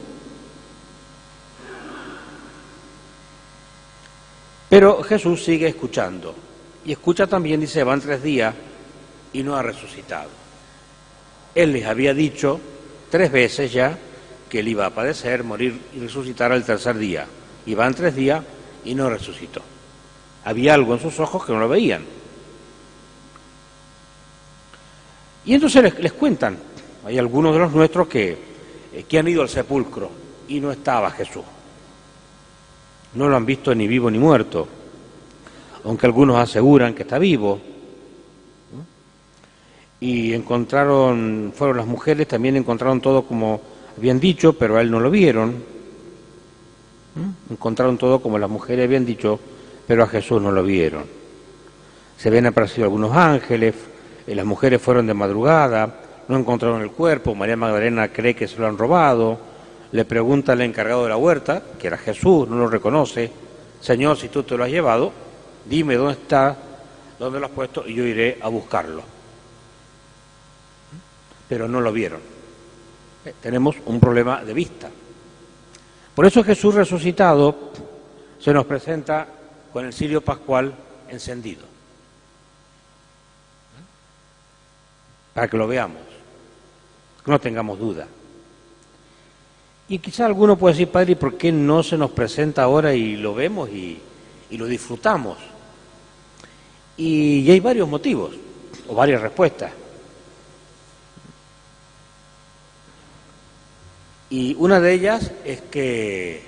Pero 4.69 5.03
Jesús 5.03 5.45
sigue 5.45 5.69
escuchando. 5.69 6.35
Y 6.87 6.93
escucha 6.93 7.27
también, 7.27 7.61
dice, 7.61 7.83
van 7.83 8.01
tres 8.01 8.23
días 8.23 8.55
y 9.33 9.43
no 9.43 9.57
ha 9.57 9.63
resucitado. 9.63 10.31
Él 11.55 11.73
les 11.73 11.85
había 11.85 12.15
dicho 12.15 12.61
tres 13.11 13.33
veces 13.33 13.73
ya 13.73 13.99
que 14.49 14.61
él 14.61 14.69
iba 14.69 14.87
a 14.87 14.91
padecer, 14.91 15.43
morir 15.43 15.81
y 15.95 15.99
resucitar 15.99 16.53
al 16.53 16.65
tercer 16.65 16.97
día. 16.97 17.27
Y 17.67 17.75
van 17.75 17.93
tres 17.93 18.15
días 18.15 18.43
y 18.85 18.95
no 18.95 19.11
resucitó. 19.11 19.63
Había 20.45 20.75
algo 20.75 20.95
en 20.95 21.01
sus 21.01 21.19
ojos 21.19 21.45
que 21.45 21.53
no 21.53 21.59
lo 21.59 21.69
veían. 21.69 22.05
Y 25.45 25.55
entonces 25.55 25.83
les, 25.83 25.99
les 25.99 26.13
cuentan 26.13 26.57
hay 27.07 27.19
algunos 27.19 27.53
de 27.53 27.61
los 27.61 27.73
nuestros 27.73 28.09
que, 28.09 28.37
eh, 28.93 29.05
que 29.09 29.19
han 29.19 29.29
ido 29.29 29.43
al 29.43 29.49
sepulcro 29.49 30.11
y 30.49 30.59
no 30.61 30.73
estaba 30.73 31.11
Jesús. 31.13 31.45
No 33.15 33.29
lo 33.29 33.37
han 33.37 33.47
visto 33.47 33.73
ni 33.73 33.87
vivo 33.87 34.11
ni 34.11 34.19
muerto, 34.19 34.67
aunque 35.87 36.07
algunos 36.07 36.37
aseguran 36.37 36.95
que 36.95 37.03
está 37.03 37.19
vivo. 37.19 37.61
Y 40.01 40.35
encontraron, 40.35 41.53
fueron 41.55 41.77
las 41.77 41.87
mujeres, 41.87 42.27
también 42.27 42.57
encontraron 42.57 43.01
todo 43.01 43.23
como 43.23 43.61
habían 43.97 44.19
dicho, 44.19 44.53
pero 44.53 44.77
a 44.77 44.81
él 44.81 44.91
no 44.91 45.01
lo 45.01 45.11
vieron. 45.11 45.55
Encontraron 47.49 47.97
todo 47.97 48.21
como 48.21 48.39
las 48.39 48.51
mujeres 48.51 48.85
habían 48.85 49.07
dicho, 49.07 49.39
pero 49.87 50.03
a 50.03 50.09
Jesús 50.09 50.43
no 50.43 50.51
lo 50.51 50.63
vieron. 50.65 51.05
Se 52.19 52.29
habían 52.29 52.47
aparecido 52.47 52.85
algunos 52.85 53.17
ángeles, 53.17 53.75
las 54.27 54.45
mujeres 54.45 54.83
fueron 54.83 55.07
de 55.07 55.15
madrugada, 55.15 56.01
no 56.29 56.37
encontraron 56.37 56.83
el 56.83 56.91
cuerpo, 56.91 57.35
María 57.35 57.57
Magdalena 57.57 58.09
cree 58.09 58.35
que 58.35 58.49
se 58.49 58.59
lo 58.59 58.67
han 58.67 58.77
robado, 58.77 59.39
le 59.93 60.05
pregunta 60.05 60.53
al 60.53 60.63
encargado 60.63 61.05
de 61.05 61.11
la 61.11 61.17
huerta, 61.17 61.63
que 61.79 61.87
era 61.87 61.97
Jesús, 61.97 62.49
no 62.49 62.57
lo 62.57 62.67
reconoce, 62.67 63.31
Señor, 63.81 64.17
si 64.17 64.29
tú 64.29 64.43
te 64.43 64.57
lo 64.57 64.65
has 64.65 64.71
llevado, 64.71 65.13
dime 65.69 65.97
dónde 65.97 66.15
está, 66.15 66.57
dónde 67.19 67.41
lo 67.41 67.47
has 67.47 67.53
puesto 67.53 67.87
y 67.87 67.95
yo 67.95 68.05
iré 68.05 68.39
a 68.41 68.49
buscarlo. 68.49 69.03
Pero 71.49 71.69
no 71.69 71.81
lo 71.81 71.93
vieron. 71.93 72.21
Eh, 73.25 73.35
tenemos 73.41 73.77
un 73.87 74.01
problema 74.01 74.45
de 74.45 74.55
vista. 74.55 74.91
Por 76.15 76.27
eso 76.27 76.43
Jesús 76.43 76.75
resucitado 76.75 77.73
se 78.39 78.53
nos 78.53 78.67
presenta 78.67 79.27
con 79.73 79.85
el 79.85 79.93
cirio 79.93 80.21
pascual 80.21 80.75
encendido. 81.09 81.65
Para 85.35 85.49
que 85.49 85.57
lo 85.57 85.67
veamos 85.67 86.17
no 87.27 87.41
tengamos 87.41 87.79
duda. 87.79 88.07
Y 89.89 89.99
quizá 89.99 90.27
alguno 90.27 90.57
puede 90.57 90.75
decir, 90.75 90.89
Padre, 90.89 91.13
¿y 91.13 91.17
por 91.17 91.37
qué 91.37 91.53
no 91.53 91.83
se 91.83 91.97
nos 91.97 92.11
presenta 92.11 92.63
ahora 92.63 92.95
y 92.95 93.17
lo 93.17 93.35
vemos 93.35 93.69
y, 93.71 94.01
lo 94.51 94.67
disfrutamos? 94.67 95.39
Y, 96.97 97.51
hay 97.51 97.61
varios 97.61 97.89
motivos, 97.89 98.35
o 98.89 98.95
varias 98.95 99.21
respuestas. 99.21 99.73
Y 104.31 104.55
una 104.59 104.81
de 104.81 104.93
ellas 104.93 105.31
es 105.45 105.61
que 105.63 106.43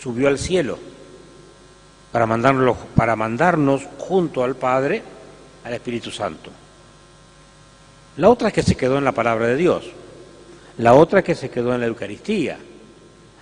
subió 0.00 0.28
al 0.28 0.38
cielo 0.38 0.78
para 2.12 2.26
mandarnos, 2.26 2.76
para 2.94 3.14
mandarnos 3.14 3.82
junto 3.98 4.42
al 4.42 4.56
Padre 4.56 5.02
al 5.64 5.74
Espíritu 5.74 6.10
Santo. 6.10 6.50
La 8.16 8.30
otra 8.30 8.48
es 8.48 8.54
que 8.54 8.62
se 8.62 8.76
quedó 8.76 8.98
en 8.98 9.04
la 9.04 9.12
palabra 9.12 9.46
de 9.46 9.56
Dios 9.56 9.90
la 10.80 10.94
otra 10.94 11.22
que 11.22 11.34
se 11.34 11.50
quedó 11.50 11.74
en 11.74 11.80
la 11.80 11.86
Eucaristía, 11.86 12.58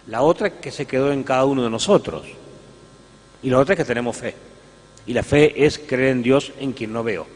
la 0.09 0.23
otra 0.23 0.51
que 0.59 0.73
se 0.73 0.87
quedó 0.87 1.13
en 1.13 1.23
cada 1.23 1.45
uno 1.45 1.63
de 1.63 1.71
nosotros, 1.71 2.27
y 3.43 3.51
la 3.51 3.59
otra 3.59 3.77
que 3.77 3.85
tenemos 3.85 4.17
fe. 4.17 4.35
Y 5.09 5.15
la 5.15 5.23
fe 5.23 5.65
es 5.65 5.79
creer 5.79 6.11
en 6.11 6.23
Dios 6.23 6.53
en 6.61 6.75
quien 6.75 6.93
no 6.93 7.03
veo. 7.03 7.27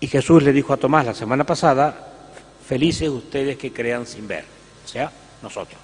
Y 0.00 0.08
Jesús 0.08 0.42
le 0.42 0.52
dijo 0.52 0.72
a 0.72 0.76
Tomás 0.76 1.06
la 1.06 1.14
semana 1.14 1.44
pasada, 1.44 2.12
felices 2.66 3.08
ustedes 3.08 3.56
que 3.56 3.72
crean 3.72 4.08
sin 4.08 4.26
ver, 4.26 4.44
o 4.84 4.88
sea, 4.88 5.12
nosotros. 5.40 5.78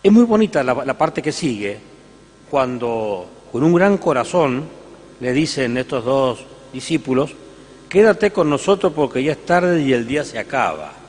Es 0.00 0.12
muy 0.12 0.22
bonita 0.22 0.62
la, 0.62 0.96
parte 0.96 1.20
que 1.20 1.32
sigue, 1.32 1.80
cuando 2.48 3.28
con 3.50 3.64
un 3.64 3.74
gran 3.74 3.98
corazón 3.98 4.68
le 5.18 5.32
dicen 5.32 5.76
estos 5.78 6.04
dos 6.04 6.46
discípulos, 6.72 7.34
quédate 7.88 8.30
con 8.30 8.48
nosotros 8.48 8.92
porque 8.94 9.24
ya 9.24 9.32
es 9.32 9.44
tarde 9.44 9.82
y 9.82 9.92
el 9.92 10.06
día 10.06 10.22
se 10.22 10.38
acaba. 10.38 11.03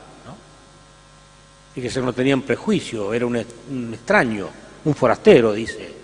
Y 1.76 1.82
que 1.82 1.90
se 1.90 2.00
no 2.00 2.14
tenían 2.14 2.40
prejuicio, 2.40 3.12
era 3.12 3.26
un, 3.26 3.36
extraño, 3.36 4.48
un 4.84 4.94
forastero, 4.94 5.52
dice. 5.52 5.94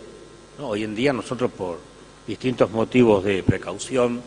Hoy 0.61 0.85
en 0.85 0.95
día 0.95 1.15
nosotros 1.15 1.51
por 1.51 1.79
distintos 2.27 2.71
motivos 2.71 3.25
de 3.25 3.43
precaución, 3.43 4.21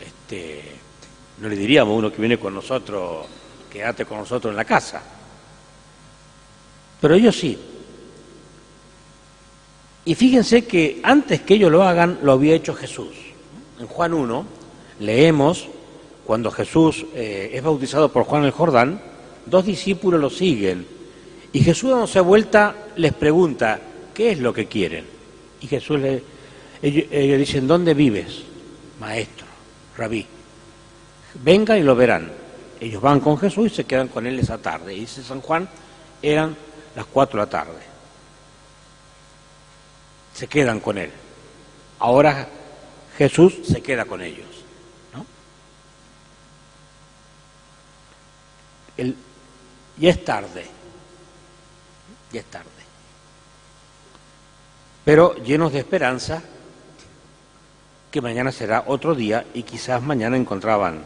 este, 0.00 0.62
no 1.38 1.48
le 1.48 1.56
diríamos 1.56 1.92
a 1.92 1.98
uno 1.98 2.10
que 2.10 2.22
viene 2.22 2.38
con 2.38 2.54
nosotros, 2.54 3.26
quédate 3.70 4.06
con 4.06 4.18
nosotros 4.18 4.50
en 4.50 4.56
la 4.56 4.64
casa. 4.64 5.02
Pero 7.02 7.14
ellos 7.14 7.36
sí. 7.36 7.58
Y 10.06 10.14
fíjense 10.14 10.64
que 10.64 11.00
antes 11.02 11.42
que 11.42 11.54
ellos 11.54 11.70
lo 11.70 11.82
hagan, 11.82 12.20
lo 12.22 12.32
había 12.32 12.54
hecho 12.54 12.74
Jesús. 12.74 13.14
En 13.78 13.86
Juan 13.86 14.14
1 14.14 14.46
leemos, 15.00 15.68
cuando 16.24 16.50
Jesús 16.50 17.04
eh, 17.14 17.50
es 17.52 17.62
bautizado 17.62 18.10
por 18.10 18.24
Juan 18.24 18.44
el 18.44 18.52
Jordán, 18.52 19.11
dos 19.46 19.66
discípulos 19.66 20.20
lo 20.20 20.30
siguen. 20.30 20.86
Y 21.52 21.60
Jesús 21.60 21.90
dándose 21.90 22.20
vuelta 22.20 22.74
les 22.96 23.12
pregunta, 23.12 23.80
¿qué 24.14 24.32
es 24.32 24.38
lo 24.38 24.52
que 24.52 24.66
quieren? 24.66 25.04
Y 25.60 25.66
Jesús 25.66 26.00
le, 26.00 26.22
ellos, 26.80 27.04
ellos 27.10 27.38
dicen, 27.38 27.66
¿dónde 27.66 27.94
vives? 27.94 28.42
Maestro, 28.98 29.46
rabí. 29.96 30.26
Vengan 31.42 31.78
y 31.78 31.82
lo 31.82 31.94
verán. 31.94 32.32
Ellos 32.80 33.00
van 33.00 33.20
con 33.20 33.38
Jesús 33.38 33.70
y 33.70 33.74
se 33.76 33.84
quedan 33.84 34.08
con 34.08 34.26
él 34.26 34.38
esa 34.38 34.58
tarde. 34.58 34.94
Y 34.94 35.00
dice 35.00 35.22
San 35.22 35.40
Juan, 35.40 35.68
eran 36.20 36.56
las 36.96 37.06
cuatro 37.06 37.38
de 37.38 37.46
la 37.46 37.50
tarde. 37.50 37.80
Se 40.34 40.46
quedan 40.46 40.80
con 40.80 40.98
él. 40.98 41.10
Ahora 42.00 42.48
Jesús 43.16 43.54
se 43.64 43.80
queda 43.80 44.04
con 44.04 44.20
ellos. 44.20 44.46
¿no? 45.14 45.24
El, 48.96 49.14
ya 49.98 50.10
es 50.10 50.24
tarde. 50.24 50.66
Ya 52.32 52.40
es 52.40 52.46
tarde. 52.46 52.68
Pero 55.04 55.34
llenos 55.36 55.72
de 55.72 55.80
esperanza 55.80 56.42
que 58.10 58.20
mañana 58.20 58.52
será 58.52 58.84
otro 58.86 59.14
día 59.14 59.44
y 59.54 59.62
quizás 59.62 60.02
mañana 60.02 60.36
encontraban 60.36 61.02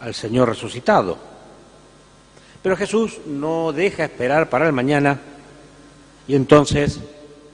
al 0.00 0.14
Señor 0.14 0.48
resucitado. 0.48 1.18
Pero 2.62 2.76
Jesús 2.76 3.18
no 3.26 3.72
deja 3.72 4.04
esperar 4.04 4.48
para 4.50 4.66
el 4.66 4.72
mañana 4.72 5.18
y 6.28 6.36
entonces, 6.36 7.00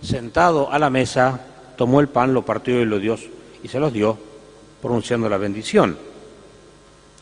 sentado 0.02 0.70
a 0.70 0.78
la 0.78 0.90
mesa, 0.90 1.40
tomó 1.76 2.00
el 2.00 2.08
pan, 2.08 2.34
lo 2.34 2.44
partió 2.44 2.80
y 2.80 2.84
lo 2.84 2.98
dio 2.98 3.16
y 3.62 3.68
se 3.68 3.80
los 3.80 3.92
dio, 3.92 4.18
pronunciando 4.82 5.28
la 5.28 5.38
bendición. 5.38 5.96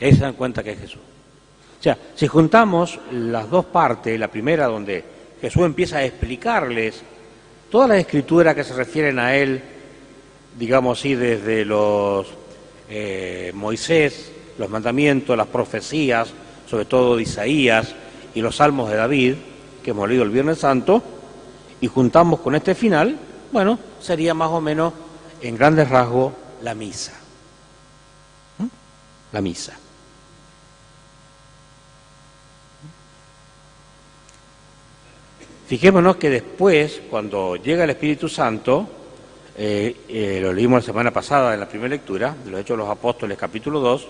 Y 0.00 0.04
ahí 0.04 0.14
se 0.14 0.22
dan 0.22 0.34
cuenta 0.34 0.62
que 0.62 0.72
es 0.72 0.80
Jesús. 0.80 1.13
O 1.84 1.86
sea, 1.86 1.98
si 2.14 2.26
juntamos 2.26 2.98
las 3.12 3.50
dos 3.50 3.66
partes, 3.66 4.18
la 4.18 4.28
primera 4.28 4.68
donde 4.68 5.04
Jesús 5.38 5.66
empieza 5.66 5.98
a 5.98 6.04
explicarles 6.06 7.02
todas 7.70 7.90
las 7.90 7.98
escrituras 7.98 8.54
que 8.54 8.64
se 8.64 8.72
refieren 8.72 9.18
a 9.18 9.36
Él, 9.36 9.60
digamos 10.58 10.98
así, 10.98 11.14
desde 11.14 11.66
los 11.66 12.26
eh, 12.88 13.52
Moisés, 13.54 14.32
los 14.56 14.70
mandamientos, 14.70 15.36
las 15.36 15.48
profecías, 15.48 16.32
sobre 16.66 16.86
todo 16.86 17.16
de 17.16 17.24
Isaías 17.24 17.94
y 18.34 18.40
los 18.40 18.56
salmos 18.56 18.88
de 18.88 18.96
David, 18.96 19.34
que 19.82 19.90
hemos 19.90 20.08
leído 20.08 20.24
el 20.24 20.30
Viernes 20.30 20.60
Santo, 20.60 21.02
y 21.82 21.86
juntamos 21.86 22.40
con 22.40 22.54
este 22.54 22.74
final, 22.74 23.18
bueno, 23.52 23.78
sería 24.00 24.32
más 24.32 24.48
o 24.48 24.62
menos, 24.62 24.94
en 25.42 25.54
grandes 25.54 25.90
rasgos, 25.90 26.32
la 26.62 26.74
misa. 26.74 27.12
¿Mm? 28.56 28.68
La 29.32 29.42
misa. 29.42 29.74
Fijémonos 35.66 36.16
que 36.16 36.28
después, 36.28 37.00
cuando 37.08 37.56
llega 37.56 37.84
el 37.84 37.90
Espíritu 37.90 38.28
Santo, 38.28 38.86
eh, 39.56 39.96
eh, 40.08 40.38
lo 40.42 40.52
leímos 40.52 40.82
la 40.82 40.86
semana 40.86 41.10
pasada 41.10 41.54
en 41.54 41.60
la 41.60 41.68
primera 41.68 41.88
lectura, 41.88 42.36
de 42.44 42.50
los 42.50 42.60
Hechos 42.60 42.76
de 42.76 42.82
los 42.82 42.90
Apóstoles, 42.90 43.38
capítulo 43.38 43.80
2, 43.80 44.08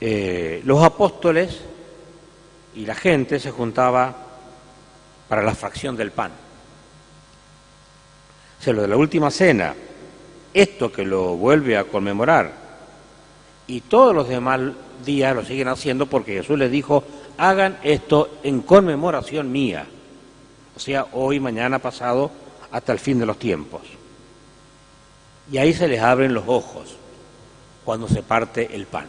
eh, 0.00 0.62
los 0.64 0.82
apóstoles 0.82 1.60
y 2.74 2.86
la 2.86 2.94
gente 2.94 3.38
se 3.38 3.50
juntaba 3.50 4.16
para 5.28 5.42
la 5.42 5.54
fracción 5.54 5.96
del 5.98 6.12
pan. 6.12 6.32
O 8.58 8.62
sea, 8.62 8.72
lo 8.72 8.82
de 8.82 8.88
la 8.88 8.96
última 8.96 9.30
cena, 9.30 9.74
esto 10.54 10.90
que 10.90 11.04
lo 11.04 11.36
vuelve 11.36 11.76
a 11.76 11.84
conmemorar, 11.84 12.52
y 13.66 13.82
todos 13.82 14.14
los 14.14 14.28
demás 14.28 14.60
días 15.04 15.36
lo 15.36 15.44
siguen 15.44 15.68
haciendo 15.68 16.06
porque 16.06 16.34
Jesús 16.34 16.58
les 16.58 16.70
dijo, 16.70 17.04
hagan 17.36 17.78
esto 17.82 18.38
en 18.42 18.62
conmemoración 18.62 19.52
mía. 19.52 19.86
O 20.76 20.80
sea, 20.80 21.06
hoy, 21.12 21.38
mañana, 21.40 21.78
pasado, 21.78 22.30
hasta 22.70 22.92
el 22.92 22.98
fin 22.98 23.18
de 23.18 23.26
los 23.26 23.38
tiempos. 23.38 23.82
Y 25.50 25.58
ahí 25.58 25.74
se 25.74 25.88
les 25.88 26.00
abren 26.00 26.32
los 26.32 26.44
ojos 26.46 26.96
cuando 27.84 28.08
se 28.08 28.22
parte 28.22 28.74
el 28.74 28.86
pan. 28.86 29.06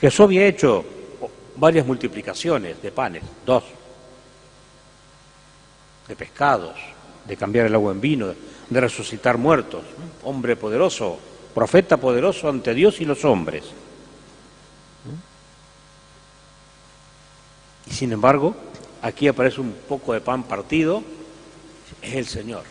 Jesús 0.00 0.20
había 0.20 0.46
hecho 0.46 0.84
varias 1.56 1.86
multiplicaciones 1.86 2.82
de 2.82 2.90
panes, 2.90 3.22
dos, 3.46 3.62
de 6.08 6.16
pescados, 6.16 6.76
de 7.24 7.36
cambiar 7.36 7.66
el 7.66 7.74
agua 7.74 7.92
en 7.92 8.00
vino, 8.00 8.34
de 8.68 8.80
resucitar 8.80 9.38
muertos, 9.38 9.84
hombre 10.24 10.56
poderoso, 10.56 11.18
profeta 11.54 11.96
poderoso 11.96 12.48
ante 12.48 12.74
Dios 12.74 13.00
y 13.00 13.04
los 13.04 13.24
hombres. 13.24 13.64
Y 17.86 17.92
sin 17.92 18.12
embargo, 18.12 18.54
aquí 19.04 19.28
aparece 19.28 19.60
un 19.60 19.72
poco 19.86 20.14
de 20.14 20.22
pan 20.22 20.44
partido, 20.44 21.02
es 22.00 22.14
el 22.14 22.26
Señor. 22.26 22.62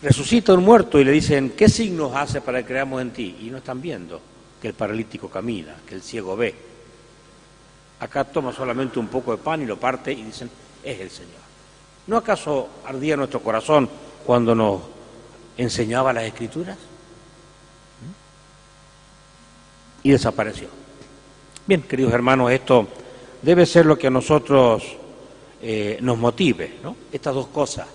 Resucita 0.00 0.54
un 0.54 0.64
muerto 0.64 0.98
y 0.98 1.04
le 1.04 1.12
dicen, 1.12 1.50
¿qué 1.50 1.68
signos 1.68 2.14
hace 2.16 2.40
para 2.40 2.60
que 2.60 2.66
creamos 2.66 3.02
en 3.02 3.10
ti? 3.10 3.36
Y 3.42 3.50
no 3.50 3.58
están 3.58 3.80
viendo 3.80 4.20
que 4.60 4.68
el 4.68 4.74
paralítico 4.74 5.28
camina, 5.28 5.76
que 5.86 5.94
el 5.94 6.02
ciego 6.02 6.34
ve. 6.34 6.54
Acá 8.00 8.24
toma 8.24 8.52
solamente 8.54 8.98
un 8.98 9.08
poco 9.08 9.32
de 9.32 9.38
pan 9.38 9.62
y 9.62 9.66
lo 9.66 9.78
parte 9.78 10.12
y 10.12 10.22
dicen, 10.22 10.50
es 10.82 10.98
el 10.98 11.10
Señor. 11.10 11.46
¿No 12.06 12.16
acaso 12.16 12.68
ardía 12.86 13.16
nuestro 13.16 13.40
corazón 13.40 13.88
cuando 14.24 14.54
nos 14.54 14.80
enseñaba 15.58 16.14
las 16.14 16.24
escrituras? 16.24 16.78
Y 20.02 20.10
desapareció. 20.10 20.68
Bien, 21.66 21.82
queridos 21.82 22.12
hermanos, 22.14 22.50
esto 22.50 22.86
debe 23.42 23.66
ser 23.66 23.86
lo 23.86 23.98
que 23.98 24.08
a 24.08 24.10
nosotros 24.10 24.84
eh, 25.62 25.98
nos 26.00 26.18
motive, 26.18 26.74
¿no? 26.82 26.96
Estas 27.12 27.34
dos 27.34 27.48
cosas, 27.48 27.86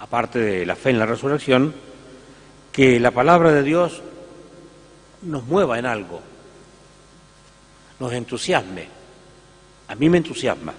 aparte 0.00 0.38
de 0.38 0.66
la 0.66 0.76
fe 0.76 0.90
en 0.90 0.98
la 0.98 1.06
resurrección, 1.06 1.74
que 2.72 2.98
la 2.98 3.10
palabra 3.10 3.52
de 3.52 3.62
Dios 3.62 4.02
nos 5.22 5.44
mueva 5.44 5.78
en 5.78 5.86
algo, 5.86 6.20
nos 8.00 8.12
entusiasme. 8.12 8.88
A 9.88 9.94
mí 9.94 10.08
me 10.08 10.18
entusiasma. 10.18 10.74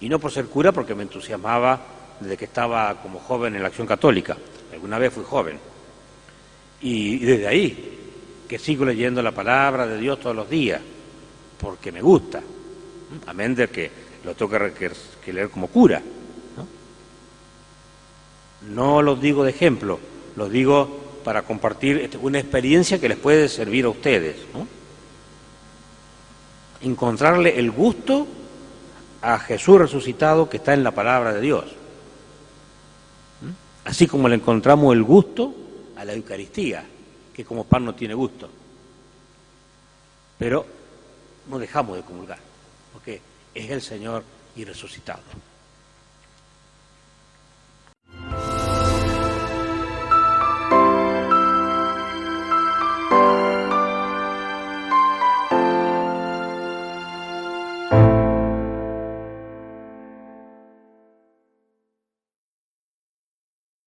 Y 0.00 0.08
no 0.08 0.18
por 0.18 0.30
ser 0.30 0.46
cura, 0.46 0.72
porque 0.72 0.94
me 0.94 1.02
entusiasmaba 1.02 1.80
desde 2.20 2.36
que 2.36 2.44
estaba 2.44 3.00
como 3.02 3.18
joven 3.18 3.56
en 3.56 3.62
la 3.62 3.68
acción 3.68 3.86
católica. 3.86 4.36
Alguna 4.72 4.98
vez 4.98 5.12
fui 5.12 5.24
joven. 5.24 5.58
Y, 6.80 7.18
desde 7.18 7.48
ahí, 7.48 7.98
que 8.48 8.58
sigo 8.58 8.84
leyendo 8.84 9.22
la 9.22 9.32
palabra 9.32 9.86
de 9.86 9.98
Dios 9.98 10.20
todos 10.20 10.36
los 10.36 10.48
días, 10.48 10.80
porque 11.60 11.92
me 11.92 12.00
gusta. 12.00 12.42
Amén 13.26 13.54
de 13.54 13.68
que 13.68 13.90
lo 14.24 14.34
tengo 14.34 14.50
que, 14.74 15.32
leer 15.32 15.50
como 15.50 15.68
cura. 15.68 16.02
¿no? 16.56 16.66
no 18.74 19.02
lo 19.02 19.16
digo 19.16 19.44
de 19.44 19.50
ejemplo, 19.50 19.98
lo 20.36 20.48
digo 20.48 21.20
para 21.24 21.42
compartir 21.42 21.98
este, 21.98 22.16
una 22.18 22.38
experiencia 22.38 23.00
que 23.00 23.08
les 23.08 23.18
puede 23.18 23.48
servir 23.48 23.84
a 23.84 23.90
ustedes. 23.90 24.36
Encontrarle 26.80 27.58
el 27.58 27.70
gusto 27.70 28.26
a 29.20 29.38
Jesús 29.38 29.78
resucitado 29.78 30.48
que 30.48 30.58
está 30.58 30.74
en 30.74 30.84
la 30.84 30.92
palabra 30.92 31.32
de 31.32 31.40
Dios. 31.40 31.64
Así 33.84 34.06
como 34.06 34.28
le 34.28 34.36
encontramos 34.36 34.94
el 34.94 35.02
gusto 35.02 35.54
a 35.96 36.04
la 36.04 36.12
Eucaristía, 36.12 36.84
que 37.34 37.44
como 37.44 37.64
pan 37.64 37.84
no 37.84 37.94
tiene 37.94 38.14
gusto. 38.14 38.48
Pero 40.38 40.66
no 41.48 41.58
dejamos 41.58 41.96
de 41.96 42.02
comulgar, 42.02 42.38
porque 42.92 43.20
es 43.54 43.70
el 43.70 43.82
Señor 43.82 44.24
y 44.56 44.64
resucitado. 44.64 45.22